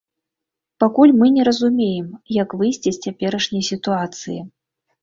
[0.83, 2.09] Пакуль мы не разумеем,
[2.41, 4.39] як выйсці з цяперашняй сітуацыі.